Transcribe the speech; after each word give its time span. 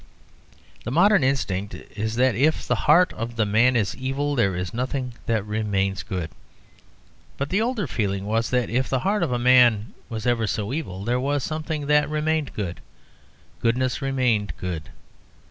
The 0.83 0.89
modern 0.89 1.23
instinct 1.23 1.75
is 1.75 2.15
that 2.15 2.33
if 2.33 2.67
the 2.67 2.73
heart 2.89 3.13
of 3.13 3.37
man 3.37 3.75
is 3.75 3.95
evil, 3.95 4.33
there 4.33 4.55
is 4.55 4.73
nothing 4.73 5.13
that 5.27 5.45
remains 5.45 6.01
good. 6.01 6.31
But 7.37 7.49
the 7.49 7.61
older 7.61 7.85
feeling 7.85 8.25
was 8.25 8.49
that 8.49 8.71
if 8.71 8.89
the 8.89 9.01
heart 9.01 9.21
of 9.21 9.39
man 9.39 9.93
was 10.09 10.25
ever 10.25 10.47
so 10.47 10.73
evil, 10.73 11.03
there 11.05 11.19
was 11.19 11.43
something 11.43 11.85
that 11.85 12.09
remained 12.09 12.55
good 12.55 12.81
goodness 13.59 14.01
remained 14.01 14.53
good. 14.57 14.89